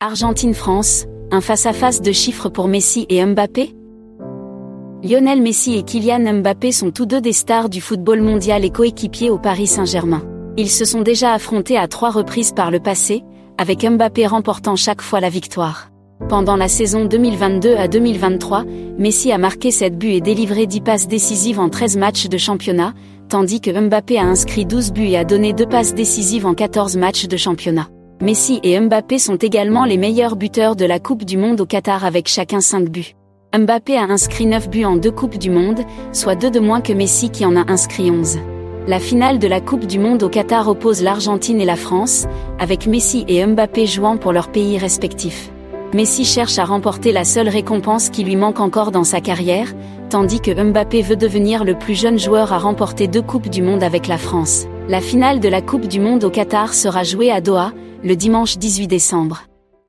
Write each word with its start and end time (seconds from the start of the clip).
Argentine-France, 0.00 1.06
un 1.32 1.40
face-à-face 1.40 2.00
de 2.02 2.12
chiffres 2.12 2.48
pour 2.48 2.68
Messi 2.68 3.04
et 3.08 3.24
Mbappé 3.26 3.74
Lionel 5.02 5.42
Messi 5.42 5.74
et 5.74 5.82
Kylian 5.82 6.34
Mbappé 6.34 6.70
sont 6.70 6.92
tous 6.92 7.04
deux 7.04 7.20
des 7.20 7.32
stars 7.32 7.68
du 7.68 7.80
football 7.80 8.20
mondial 8.20 8.64
et 8.64 8.70
coéquipiers 8.70 9.28
au 9.28 9.38
Paris 9.38 9.66
Saint-Germain. 9.66 10.22
Ils 10.56 10.70
se 10.70 10.84
sont 10.84 11.00
déjà 11.00 11.32
affrontés 11.32 11.76
à 11.76 11.88
trois 11.88 12.10
reprises 12.10 12.52
par 12.52 12.70
le 12.70 12.78
passé, 12.78 13.24
avec 13.58 13.84
Mbappé 13.84 14.28
remportant 14.28 14.76
chaque 14.76 15.02
fois 15.02 15.18
la 15.18 15.30
victoire. 15.30 15.90
Pendant 16.28 16.54
la 16.54 16.68
saison 16.68 17.04
2022 17.04 17.74
à 17.74 17.88
2023, 17.88 18.66
Messi 18.98 19.32
a 19.32 19.38
marqué 19.38 19.72
7 19.72 19.98
buts 19.98 20.12
et 20.12 20.20
délivré 20.20 20.68
10 20.68 20.80
passes 20.80 21.08
décisives 21.08 21.58
en 21.58 21.70
13 21.70 21.96
matchs 21.96 22.28
de 22.28 22.38
championnat, 22.38 22.94
tandis 23.28 23.60
que 23.60 23.72
Mbappé 23.72 24.16
a 24.16 24.26
inscrit 24.26 24.64
12 24.64 24.92
buts 24.92 25.08
et 25.08 25.18
a 25.18 25.24
donné 25.24 25.52
2 25.52 25.66
passes 25.66 25.96
décisives 25.96 26.46
en 26.46 26.54
14 26.54 26.96
matchs 26.96 27.26
de 27.26 27.36
championnat. 27.36 27.88
Messi 28.20 28.58
et 28.64 28.80
Mbappé 28.80 29.20
sont 29.20 29.36
également 29.36 29.84
les 29.84 29.96
meilleurs 29.96 30.34
buteurs 30.34 30.74
de 30.74 30.84
la 30.84 30.98
Coupe 30.98 31.24
du 31.24 31.36
Monde 31.36 31.60
au 31.60 31.66
Qatar 31.66 32.04
avec 32.04 32.26
chacun 32.26 32.60
5 32.60 32.88
buts. 32.88 33.14
Mbappé 33.56 33.96
a 33.96 34.02
inscrit 34.02 34.46
9 34.46 34.68
buts 34.68 34.84
en 34.84 34.96
deux 34.96 35.12
Coupes 35.12 35.38
du 35.38 35.50
Monde, 35.50 35.82
soit 36.12 36.34
2 36.34 36.50
de 36.50 36.58
moins 36.58 36.80
que 36.80 36.92
Messi 36.92 37.30
qui 37.30 37.44
en 37.46 37.54
a 37.54 37.70
inscrit 37.70 38.10
11. 38.10 38.40
La 38.88 38.98
finale 38.98 39.38
de 39.38 39.46
la 39.46 39.60
Coupe 39.60 39.86
du 39.86 40.00
Monde 40.00 40.24
au 40.24 40.28
Qatar 40.28 40.66
oppose 40.66 41.00
l'Argentine 41.00 41.60
et 41.60 41.64
la 41.64 41.76
France, 41.76 42.26
avec 42.58 42.88
Messi 42.88 43.24
et 43.28 43.46
Mbappé 43.46 43.86
jouant 43.86 44.16
pour 44.16 44.32
leurs 44.32 44.50
pays 44.50 44.78
respectifs. 44.78 45.52
Messi 45.94 46.24
cherche 46.24 46.58
à 46.58 46.64
remporter 46.64 47.12
la 47.12 47.24
seule 47.24 47.48
récompense 47.48 48.10
qui 48.10 48.24
lui 48.24 48.34
manque 48.34 48.58
encore 48.58 48.90
dans 48.90 49.04
sa 49.04 49.20
carrière, 49.20 49.72
tandis 50.10 50.40
que 50.40 50.50
Mbappé 50.50 51.02
veut 51.02 51.16
devenir 51.16 51.62
le 51.62 51.78
plus 51.78 51.94
jeune 51.94 52.18
joueur 52.18 52.52
à 52.52 52.58
remporter 52.58 53.06
deux 53.06 53.22
Coupes 53.22 53.48
du 53.48 53.62
Monde 53.62 53.84
avec 53.84 54.08
la 54.08 54.18
France. 54.18 54.66
La 54.88 55.02
finale 55.02 55.38
de 55.38 55.50
la 55.50 55.60
Coupe 55.60 55.86
du 55.86 56.00
Monde 56.00 56.24
au 56.24 56.30
Qatar 56.30 56.72
sera 56.72 57.02
jouée 57.02 57.30
à 57.30 57.42
Doha, 57.42 57.72
le 58.02 58.16
dimanche 58.16 58.56
18 58.56 58.86
décembre. 58.86 59.47